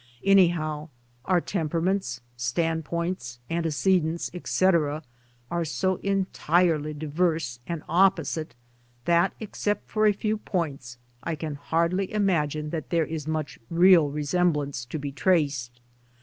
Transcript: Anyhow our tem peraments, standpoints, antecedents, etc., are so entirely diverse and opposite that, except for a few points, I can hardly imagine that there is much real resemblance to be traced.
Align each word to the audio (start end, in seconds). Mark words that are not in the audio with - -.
Anyhow 0.25 0.89
our 1.25 1.39
tem 1.39 1.69
peraments, 1.69 2.21
standpoints, 2.35 3.37
antecedents, 3.51 4.31
etc., 4.33 5.03
are 5.51 5.63
so 5.63 5.97
entirely 5.97 6.91
diverse 6.95 7.59
and 7.67 7.83
opposite 7.87 8.55
that, 9.05 9.33
except 9.39 9.87
for 9.87 10.07
a 10.07 10.11
few 10.13 10.39
points, 10.39 10.97
I 11.21 11.35
can 11.35 11.53
hardly 11.53 12.11
imagine 12.11 12.71
that 12.71 12.89
there 12.89 13.05
is 13.05 13.27
much 13.27 13.59
real 13.69 14.09
resemblance 14.09 14.85
to 14.85 14.97
be 14.97 15.11
traced. 15.11 15.79